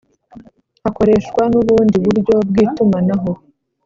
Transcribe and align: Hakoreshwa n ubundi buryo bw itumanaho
Hakoreshwa 0.83 1.41
n 1.51 1.53
ubundi 1.61 1.95
buryo 2.05 2.35
bw 2.49 2.55
itumanaho 2.65 3.31